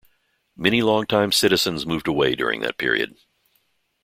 Many 0.55 0.81
long-time 0.81 1.31
citizens 1.31 1.85
moved 1.85 2.07
away 2.07 2.33
during 2.33 2.61
that 2.61 2.79
period. 2.79 3.15